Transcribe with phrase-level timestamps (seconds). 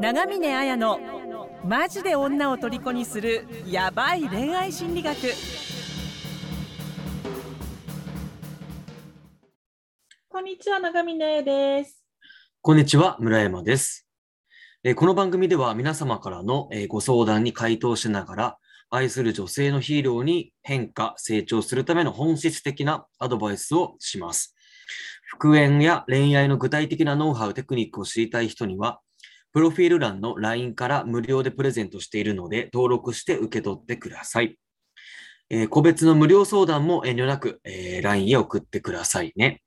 [0.00, 0.98] 長峰綾の
[1.64, 5.16] マジで女を虜にするヤバい恋愛心理学
[10.28, 12.04] こんにちは、長峰綾です。
[12.60, 14.08] こんにちは、村山です。
[14.82, 18.58] えーこの番組では皆様からのえーご相談に回答しながら、
[18.90, 24.54] 愛する女性のヒーローに変化、成長するための本質的なアドバイスをします。
[25.26, 29.00] 復縁や恋愛の具体的なノウハウ、テクニックを知りたい人には、
[29.54, 34.58] プロフィール欄の LINE から無料でプレゼントしているので、登録して受け取ってください。
[35.48, 39.62] えー個別の無料相談も遠慮なく、えー LINE へ送ってくださいね。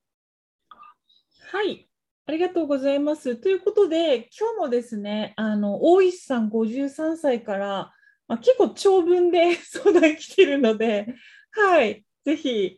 [1.54, 1.88] はい、
[2.26, 3.38] ありがとうございます。
[3.38, 7.94] ということで、今日もですね、あの大石さん53歳から、
[8.28, 11.16] まあ、結構長文で 相談来てるので、
[11.52, 12.78] はい、ぜひ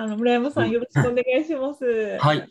[0.00, 1.84] あの村山さんよろしくお願いします。
[2.22, 2.36] はい。
[2.36, 2.46] じゃ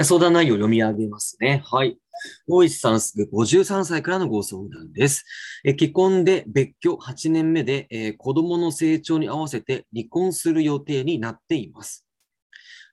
[0.00, 1.62] あ相談内容を読み上げますね。
[1.64, 1.98] はい。
[2.46, 5.24] 大石さんすぐ53歳からのご相談です。
[5.64, 12.06] え結婚で別居8年目で、えー子供の成長に合わせて離婚する予定になっています。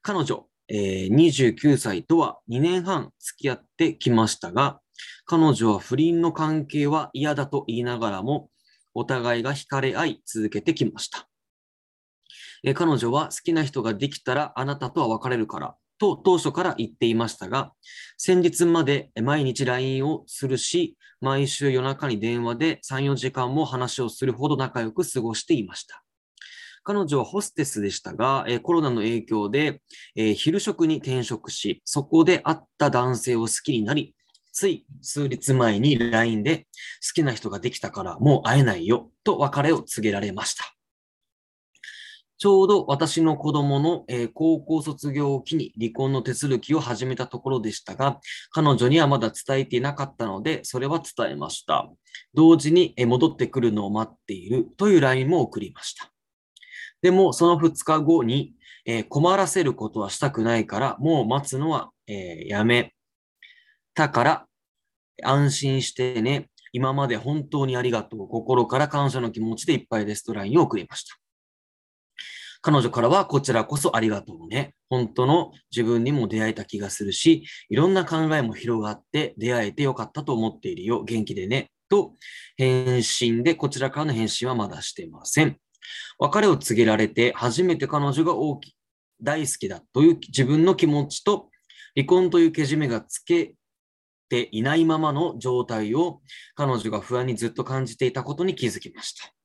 [0.02, 4.80] 彼女、えー29歳とは2年半付き合ってきましたが、
[5.26, 8.50] 彼女は不倫の関係は嫌だと言いながらも、
[8.94, 11.28] お互いが惹かれ合い続けてきました。
[12.64, 17.74] え彼女は好きな人ができたらあなたとは別れるからと当初から言っていましたが、
[18.18, 26.04] 先日まで毎日 LINE をするし、毎週夜中に電話で3、4時間も話をするほど仲良く過ごしていました。
[26.84, 29.82] 彼女はホステスでしたが、コロナの影響で、
[30.16, 34.16] え昼食に転職し、そこで会った男性を好きになり、
[34.54, 36.68] つい数日前に LINE で
[37.06, 40.77] 好きな人ができたからもう会えないよと別れを告げられました。
[42.40, 48.20] ちょうど私の子供の、えー高校卒業を機に離婚の手続きを始めたところでしたが、
[48.52, 51.90] 彼女にはまだ伝えていなかったので、それは伝えました。
[52.36, 56.12] 同時に、えー戻ってくるのを待っているという LINE も送りました。
[57.02, 58.54] でも、その2日後に、
[58.86, 62.94] えー困らせることはしたくないから、もう待つのは、えやめ
[63.96, 64.46] たから、
[65.24, 66.50] 安心してね。
[66.74, 68.28] 今まで本当にありがとう。
[68.28, 71.27] 心から感謝の気持ちでいっぱいですと LINE を送りました。
[72.62, 74.74] 彼女からはこちらこそありがとうね。
[74.90, 81.04] 本当の自分にも出会えた気がするし、いろんな考えも広がって出会えてよかったと思っているよ。
[81.04, 81.70] 元気でね。
[81.90, 82.14] と、
[82.58, 85.58] 返信で、こちらからの返信はまだしてません。
[86.20, 88.76] 別れを告げられて、初めて彼女が大き
[89.22, 91.50] 大好きだという自分の気持ちと、
[91.96, 93.56] 離婚というけじめがつけ
[94.30, 96.22] ていないままの状態を
[96.56, 99.37] 彼女が不安にずっと感じていたことに気づきました。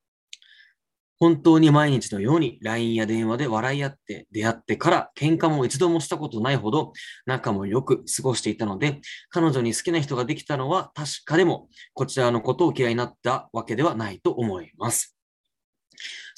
[1.23, 6.95] 本当に毎日のように LINE や電話で笑い合って出会ってから喧嘩も一度もしたことないほど
[7.27, 9.01] 仲もよく過ごしていたので、
[9.31, 15.17] 彼女に好きな人ができたのは確かでも、こちらのことを嫌いになったわけではないと思います。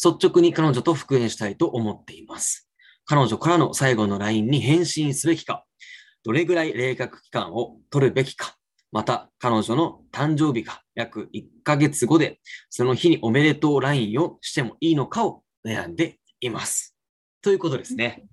[0.05, 2.69] 率直に彼女と復縁したいと思っています。
[3.06, 5.65] 彼女からの最後の LINE に返信すべきか、
[6.25, 8.55] どれぐらい冷却期間を取るべきか、
[8.94, 12.38] また彼女の誕生日が約1ヶ月後で、
[12.71, 16.97] その日におめでとう LINE をしてもいいのかを悩んでいます。
[17.43, 18.25] ということですね。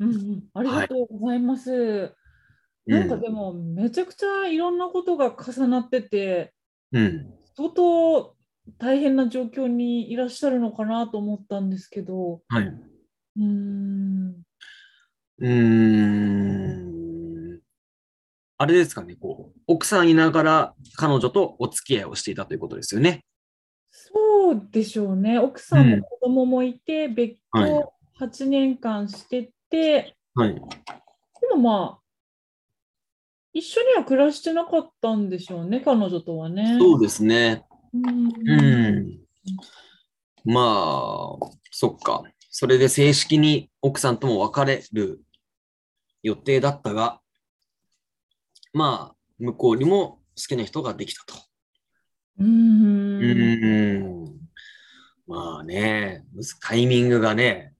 [0.00, 2.14] うんうん、ありがとうございます。
[2.86, 6.54] なんかでも、めちゃくちゃいろんなことが重なってて、
[6.90, 7.34] うん。
[7.54, 8.34] 相当
[8.78, 12.64] 大変な状況にいらっしゃるのかなと思ったんですけど、はい。
[12.64, 14.34] うーん、
[15.40, 16.93] うーん。
[18.56, 23.24] あれですかね、こう、奥さんいながら彼女とお付き合いをしていたということですよね。
[23.90, 25.38] そうでしょうね。
[25.38, 27.82] 奥さんうんも子供もいて、別はい居
[28.20, 30.54] 8年間してて、はい。
[30.54, 30.60] で
[31.54, 32.04] もまあ、
[33.52, 36.76] 一緒には暮らしてなかったんでしょうね、彼女とはね。
[36.78, 37.64] そうですね。
[37.92, 38.60] うんう
[39.00, 39.20] ん。
[40.44, 42.22] まあ、そっか。
[42.50, 45.20] それで正式に奥さんとも別れる
[46.22, 47.20] 予定だったが、
[48.74, 51.34] まあ、向こうにも好きな人ができたと。
[52.40, 52.44] う。
[52.44, 54.34] うんーん。
[55.26, 56.24] まあね、
[56.60, 57.74] タイミングがね、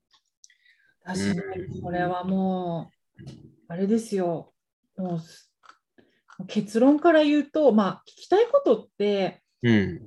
[1.05, 3.23] 確かに、これはもう、
[3.69, 4.55] あれですよ。
[4.97, 5.51] もうす
[6.47, 10.01] 結論から言うと、まあ、聞きたいことって、うん。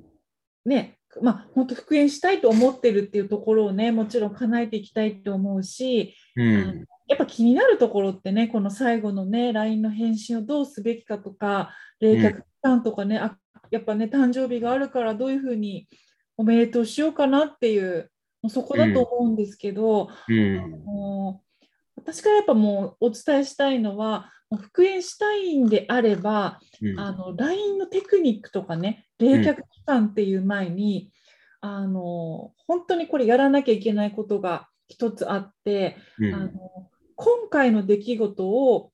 [0.64, 6.86] ね、まあ、本当復縁したいと思ってるっていうところをね、もちろん叶えていきたいと思うし、うん。
[7.08, 13.36] やっぱ気になるところってね、この最後のね、LINE の返信をどうすべきかとか、冷却期間とかね、あ
[13.70, 15.88] やっぱね、誕生日があるからどういうふうに
[16.36, 18.10] おめでとうしようかなっていう、
[18.42, 20.70] もうそこだと思うんですけど、うん。
[20.84, 21.64] もう
[21.96, 27.00] 私からやっぱもうお伝えしたいのは、復縁したいんであれば、うん。
[27.00, 31.10] あの LINE のテクニックとかね、冷却期間っていう前に、
[31.60, 36.34] あの本当にこれやらなきゃいけないことが一つあって、うん。
[36.34, 36.87] あの
[37.20, 38.92] 今回の出来事を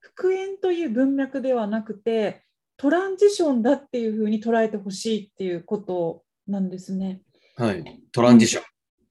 [0.00, 2.42] 復縁という文脈ではなくて、
[2.76, 7.22] トランジションだっていうふうに捉えてほしいっていうことなんですね。
[7.56, 8.02] はい。
[8.10, 8.64] トランジション。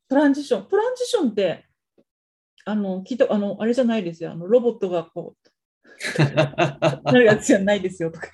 [0.09, 0.67] トランジション。
[0.67, 1.67] トランジションって、
[2.65, 4.31] あの、聞いた、あの、あれじゃないですよ。
[4.33, 6.23] あの、ロボットがこう、
[7.03, 8.27] なるやつじゃないですよとか。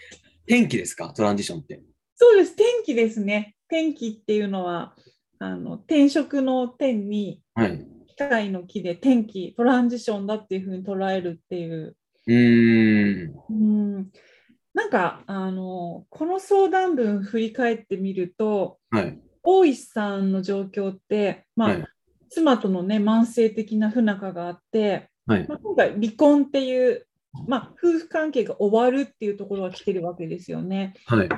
[0.48, 1.14] 天気ですか？
[1.14, 1.84] トランジションって。
[2.16, 2.56] そうです。
[2.56, 3.56] 天気ですね。
[3.68, 4.96] 天気っていうのは、
[5.38, 7.93] あの、転職の天に、はい。
[8.16, 11.96] 機械の木で天気、トランジションだっていうふうに捉えるっていう。
[12.28, 13.34] うーん。
[13.50, 13.54] う
[14.00, 14.12] ん。
[14.74, 19.20] なんか、あの、この相談文振り返ってみると、はい。
[19.44, 21.86] 大石さんの状況って、まあ、はい
[22.34, 25.48] 妻とのね、慢性的な不仲があって、はい。
[25.48, 27.06] まあ、今回離婚っていう、
[27.48, 30.96] まあ、夫婦関係が終わるっていうところが来てるわけですよね。
[31.06, 31.30] はい。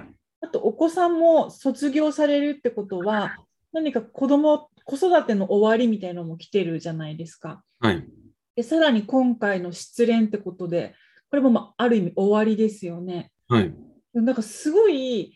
[0.42, 3.36] あとお子さんも卒業されるってことは
[3.76, 7.62] 何か子供子育ての終わりみたいなのも来てるじゃないですか。
[7.82, 8.08] はい。
[8.56, 10.96] でさらに今回の失恋ってことで
[11.30, 13.32] これもまあある意味終わりですよね。
[13.50, 13.74] はい。
[14.14, 15.36] なんかすごい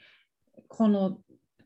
[0.70, 1.18] この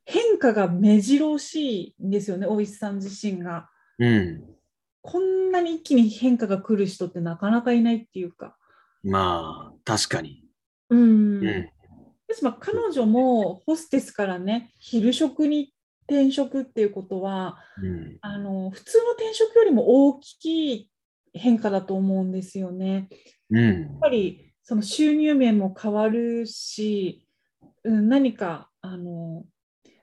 [0.04, 3.69] 変化が目白押しいんですよね大石さん自身が。
[4.00, 4.44] うん。
[5.04, 8.58] こんなに一気に変化が来る人ってなかなかいないっていうか。
[9.04, 10.44] まあ、確かに。
[10.90, 11.42] うんうん。
[11.42, 11.69] で
[12.34, 15.72] すまあ、彼女もホステスからね昼食に
[16.08, 18.18] 転職っていうことはうん。
[18.22, 20.90] あの普通の転職よりも大きい
[21.34, 23.08] 変化だと思うんですよね。
[23.50, 27.28] うんやっぱりその収入面も変わるし、
[27.84, 29.44] うん、何かあの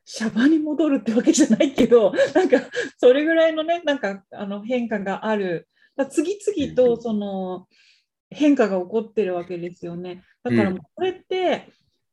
[0.05, 2.61] シャバに戻るってわけじゃないけど なんか
[2.99, 5.69] それぐらいのねなんかあの変化がある
[6.11, 7.69] 次々とその
[8.31, 10.23] 変化が起こってるわけですよね。
[10.43, 11.69] だからこれって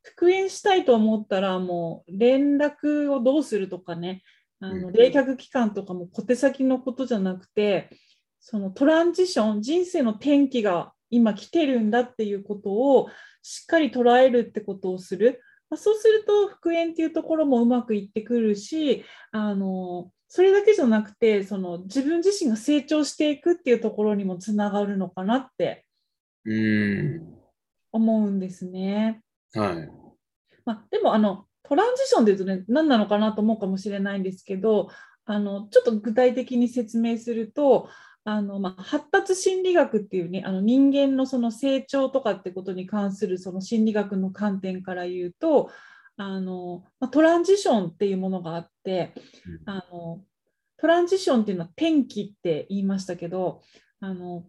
[0.10, 4.24] 復縁したいと思ったらもう連絡をどうするとかね
[4.60, 7.90] あのうん冷却期間とかも小手先のことじゃなくて
[8.40, 13.10] そのトランジション人生の転機が今来てるんだっていうことを
[13.42, 25.86] しっかり捉えるってことをする、まあ、そうすると復縁っていうところもうまくいってくるしあのそれだけじゃなくてその自分自身が成長していくっていうところにもつながるのかなって
[26.46, 27.38] うん。
[27.92, 29.22] 思うんですね。
[29.54, 29.90] はい。
[30.66, 34.90] まあ、でもあのトランジションでいうとね何なのかなと思うかもしれないんですけど
[35.26, 37.90] あのちょっと具体的に説明すると
[38.24, 45.70] あの、まあ、発達心理学っていうねあの人間のその成長とかってことに関するその心理学の観点から言うと
[46.16, 49.14] あの、まあ、トランジションっていうものがあって
[49.66, 50.22] うんあの
[50.80, 53.62] トランジションっていうのは転機って言いましたけど
[54.00, 54.46] あの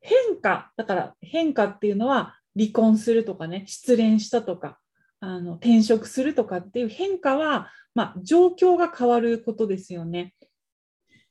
[0.00, 4.78] 変化だから変化っていうのは離婚するとかね失恋したとか
[5.20, 10.34] あの転職するとかっていう変化は、まあ、状況が変わることですよね。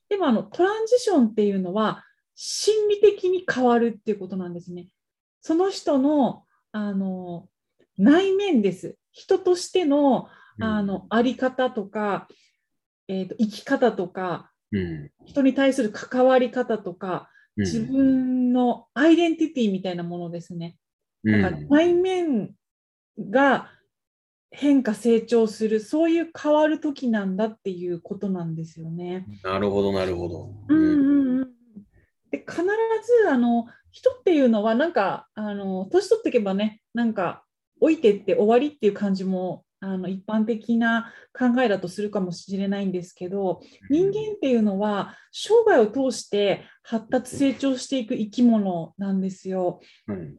[0.10, 2.04] でもあのトランジションっていうのは
[2.36, 4.88] 心理的に変わるっていうことなんですね。
[5.42, 7.48] その人のあの
[7.98, 8.98] 内面です。
[9.12, 10.27] 人としての
[10.60, 12.27] あのあり方とか、
[13.07, 15.12] えーと生き方とかうん。
[15.25, 17.66] 人に対する関わり方とかうん。
[17.66, 20.75] 自分のアイデンティティみたいなものですね。
[21.25, 22.51] うんだから内面
[23.19, 23.72] が
[24.51, 29.25] 変化成長するそういう変わる時なんだっていうことなんですよね。
[29.44, 30.53] なるほど、なるほど。
[30.70, 31.50] うんうんうん、
[32.32, 37.44] で必ずあの人っていうのはなんかあの年取っていけばねなんか
[37.82, 49.82] 老いてって終わりっていう感じもあの一般的な考えだとするかもしれないんですけど人間っていうのは生涯を通して発達成長していく生き物なんですよ。
[50.08, 50.36] うん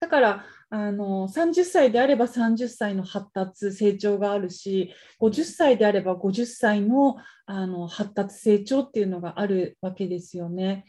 [0.00, 10.84] だからあの30歳であれば30歳の発達成長があるし50歳であれば50歳のあの発達成長っていうのがあるわけですよね。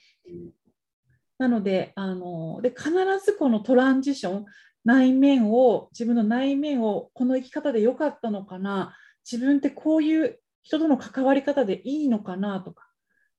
[1.37, 2.91] なのであので必
[3.25, 4.45] ずこのトランジション
[4.85, 8.95] 内面を自分の内面をこの生き方で良かったのかな
[9.29, 12.87] 自分ってこういう人との関わり方でいいのかなとか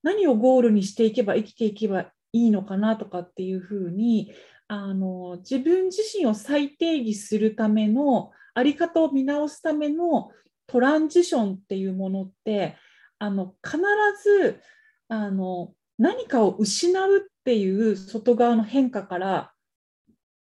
[0.02, 4.32] 何をゴールにしていけば生きていけばいいのかなとかっていうふうに
[4.74, 10.30] あの自分自身を再定義するためのあり方を見直すための
[10.66, 12.78] トランジションっていうものって
[13.18, 13.78] あの必
[14.22, 14.62] ず
[15.08, 19.52] あの何かを失うっていう外側の変化から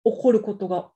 [0.04, 0.90] 起こることが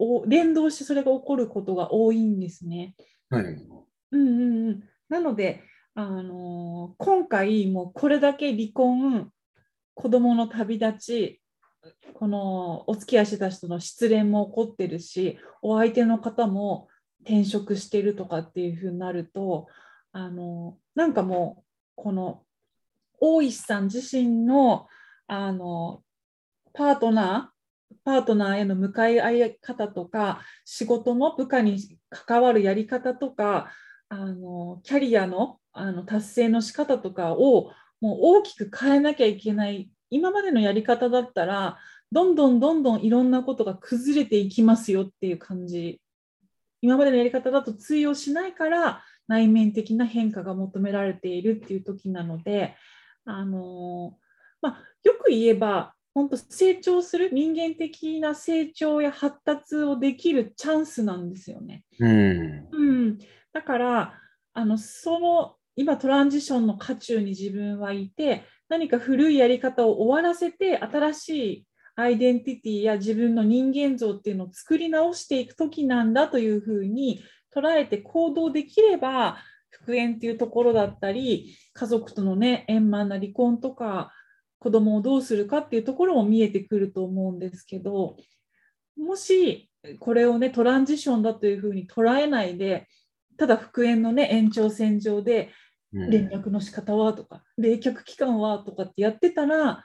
[0.00, 2.96] お連動してそれが起こることが多いんですね。
[3.30, 3.44] はい。
[3.44, 3.62] うん
[4.10, 5.62] うんうん、なので、
[5.94, 9.30] あのー今回もうこれだけ離婚
[9.94, 11.41] 子供の旅立ち
[12.14, 16.88] このお付き合いしてた人の失恋も起こってるしお相手の方も
[17.24, 19.66] 転職してるとかっていうふうになると
[20.12, 21.64] あのなんかもう
[21.96, 22.42] この
[23.18, 24.86] 大石さん自身の
[25.26, 26.02] あの
[26.74, 31.78] パートナーパートナーへの向かい合い方とか仕事の部下に
[32.10, 33.70] 関わるやり方とか
[34.08, 41.78] あのキャリアのあの達成の仕方とかをもう大きく変えなきゃいけない今までのやり方だったら
[42.12, 46.00] どんどんどんどんいろんなことが崩れていきますよっていう感じ
[46.82, 52.76] 今までのやり方だと通用しないから内面的な変化が求められているっていう時なので
[53.24, 54.18] あの、
[54.60, 61.84] まあ、よく言えば本当成長する人間的な成長や発達をできるチャンスなんですよね。
[61.98, 62.68] うん。
[62.70, 63.18] うん、
[63.54, 64.14] だから
[64.52, 77.22] あのその今トランジションの渦中に自分はいて何か古いやり方を終わらせて新しいアイデンティティや自分の人間像っていうのを作り直していく時なんだというふうに
[77.54, 79.36] 捉えて行動できれば
[79.68, 84.10] 復縁っていうところだったり家族とのね円満な離婚とか
[84.58, 88.16] 子供をどうするかっていうところも見えてくると思うんですけど
[88.96, 92.88] もしこれをねトランジションだというふうに捉えないで
[93.36, 95.50] ただ復縁のね延長線上で
[95.92, 99.84] 連絡の仕方はとか冷却期間はとかってやってたら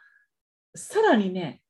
[0.75, 1.61] さらにね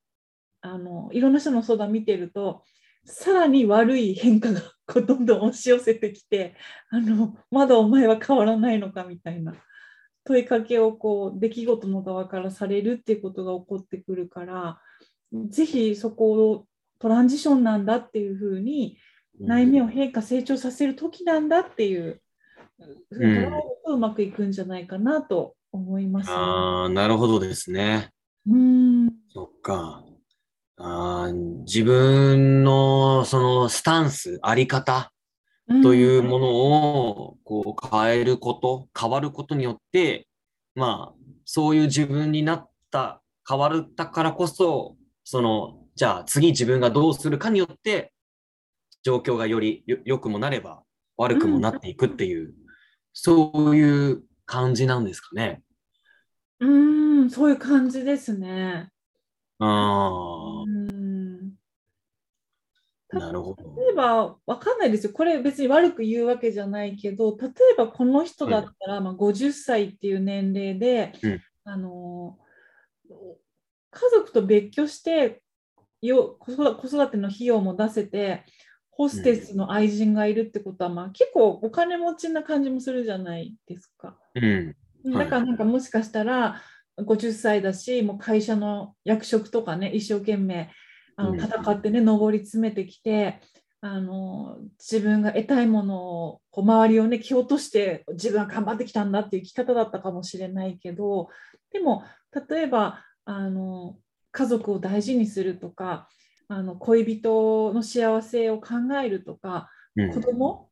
[0.61, 2.63] あのいろんな人の相談見てると
[3.05, 6.55] さらに悪い変化がこうどんどん押し寄せてきて
[6.89, 9.53] あのまだお前は変わらないのかみたいな
[10.25, 14.79] 問いかけをこう出来事の側からされるっていうことが起こってくるから
[15.49, 16.65] ぜひそこを
[16.99, 18.97] トランジションなんだっていうふうに
[19.39, 22.26] 内面を変化成長させる時なんだっていうふ
[23.85, 26.35] うまくいくんじゃないかなと思います、ね。
[26.35, 28.11] ああ、なるほどですね。
[28.47, 30.03] うんそっか。
[30.79, 35.11] あー自分のそのスタンス、あり方
[35.81, 40.27] というものをこう変えること、変わることによって、
[40.75, 41.15] まあ、
[41.45, 48.13] そういう自分になった、変わったからこそ、その、じゃあ次自分がどうするかによって、
[49.03, 50.83] 状況がよりよ良くもなれば
[51.17, 52.53] 悪くもなっていくっていう、
[53.19, 55.63] そういう感じなんですかね。
[56.59, 58.89] うんそういう感じですね。
[59.57, 61.53] あうん
[63.11, 63.63] あ、なるほど。
[63.81, 72.37] 例えばわかんないですよこれ別に悪く言うわけじゃないけど例えばこの人だったら、まあ、50歳っていう年齢で、うんあの
[73.91, 75.41] 家族と別居して
[76.01, 78.45] よ子育ての費用も出せて
[78.97, 84.17] ホステスの愛人がいるってことは、まあ、結構お金持ちな感じもするじゃないですか。
[84.33, 84.43] うん。
[84.43, 84.75] はい
[85.05, 86.61] だからなんかもしかしたら
[86.97, 90.69] 50歳だしもう会社の役職とかね一生懸命
[91.15, 93.39] あうんの戦ってね上り詰めてきて
[93.79, 101.29] あの自分が得たいものをこう周りをね蹴落として自分は頑張ってきたんだっていう生き方だったかもしれないけど
[101.71, 102.03] でも
[102.49, 103.95] 例えばあの
[104.31, 106.09] 家族を大事にするとか
[106.47, 110.13] あの恋人の幸せを考えるとかうん。
[110.13, 110.69] 子供？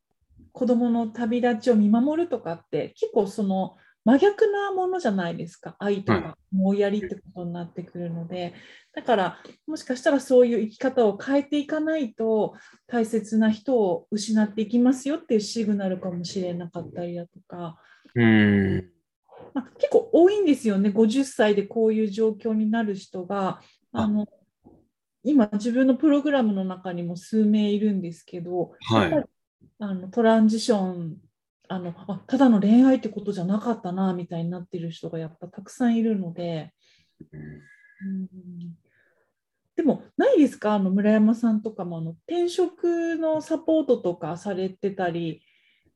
[0.51, 5.75] 子供の旅立ちを見守るとかって結構その真逆なものじゃないですか。
[5.79, 8.53] 愛とはか思いやりってことになってくるので、
[8.93, 12.53] だからもしかしたらそういう生き方を変えていかないと
[12.87, 17.77] 大切な人を失っていきますよっていうシグナルかもしれなかったりだとか、
[18.13, 18.89] うん。
[19.53, 20.89] まあ、結構多いんですよね。
[20.89, 23.59] 50歳でこういう状況になる人が。
[23.91, 24.27] あの
[25.25, 29.25] 今自分のプログラムの中にも数名いるんですけど、はい。
[29.79, 31.17] あのトランジション
[31.67, 36.71] あのあただの恋愛ってことじゃなかったなみたいになってる人がやっぱたくさんいるので、
[37.19, 37.37] う
[38.07, 38.29] ん。
[39.75, 40.75] でもないですか？
[40.75, 45.41] あの村山さんとかもあの転職のサポートとかされてたり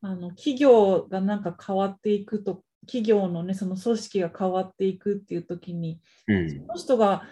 [0.02, 6.50] あの企業がなんか変わっていくと企業のねその組織が変わっていくっていう時にうん。
[6.50, 7.24] その人が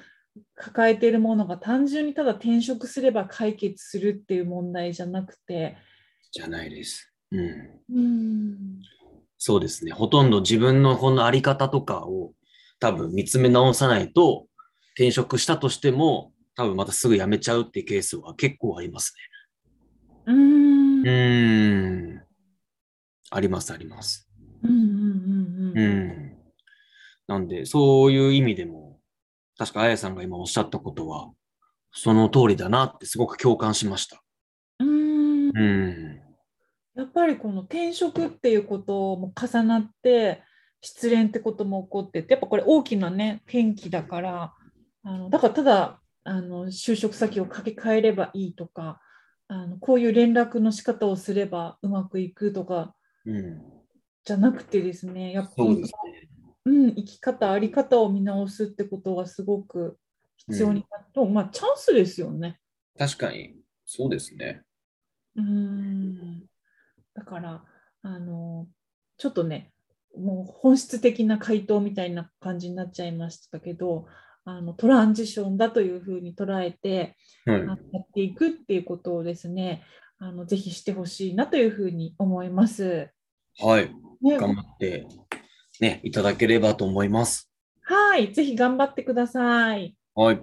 [0.55, 5.77] 抱えているものが単純にただ転職すれば解決するっていう問題じゃなくて、
[6.31, 7.13] じゃないです。
[7.31, 7.49] うん。
[7.93, 8.79] うん、
[9.37, 9.91] そうですね。
[9.91, 12.33] ほとんど自分のこのあり方とかを
[12.79, 14.47] 多分見つめ直さないと
[14.95, 19.13] 転職したとしても多分またすぐ辞めちゃうっていうケースは結構あります
[20.25, 21.09] うん、ね。
[21.09, 22.21] ううん、ーん。
[23.29, 24.29] あります、あります。
[24.63, 25.81] うん、うん、う。
[25.81, 26.37] ん。
[27.27, 28.96] なんで、そういう意味でも、
[29.57, 31.31] 確かあやさんが今おっしゃったことは、
[31.91, 34.21] その通りだなってすごく共感しました。
[34.79, 36.21] うんうん。
[36.95, 40.41] やっぱりこの転職っていうことも重なって
[40.81, 44.53] 失恋ってことも起こっててやっぱこれ大きなね転機だから
[45.03, 48.99] あのだからただあの就職先を掛け替えればいいとか
[49.47, 52.95] あのこういう連絡の仕方をすればうまくいくとか
[53.25, 53.61] うん。
[54.23, 55.83] じゃなくてですねやっぱりね。
[56.67, 59.97] うん、生き方、あり方を見直すってことがすごく
[60.35, 62.59] 必要になると、まあチャンスですよね。
[62.97, 63.55] 確かに、
[63.85, 64.63] そうですね。
[65.37, 66.41] うん。
[67.13, 67.63] だから、
[68.01, 68.67] あの、
[69.17, 69.71] ちょっとね、
[70.17, 74.05] もう本質的な回答みたいな感じになっちゃいましたけど、
[74.43, 79.83] あのトランジションだというふうに捉えて、はいやっていくっていうことをですね、
[80.19, 83.09] あのぜひしてほしいなというふうに思います。
[83.59, 83.91] はい。
[84.21, 85.05] ね、頑張って、
[85.81, 87.49] ね、いただければと思います。
[87.83, 89.95] はい、ぜひ頑張ってください。
[90.15, 90.39] はい。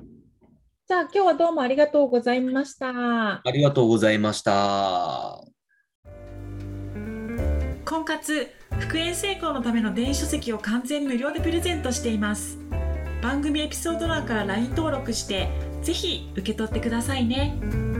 [0.86, 2.88] じゃあ今日はどうもありがとうございました。
[2.90, 5.40] ありがとうございました。
[7.84, 8.50] 婚活
[8.80, 12.58] 復縁成功のための電子書籍を完全無料でプレゼントしています
[13.22, 15.48] 番組エピソード欄から LINE 登録して
[15.82, 17.93] ぜひ受け取ってくださいね